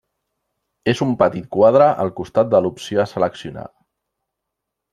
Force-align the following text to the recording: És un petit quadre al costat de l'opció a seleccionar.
És 0.93 1.01
un 1.05 1.11
petit 1.19 1.45
quadre 1.57 1.89
al 2.05 2.11
costat 2.21 2.49
de 2.55 2.63
l'opció 2.67 3.05
a 3.05 3.07
seleccionar. 3.13 3.67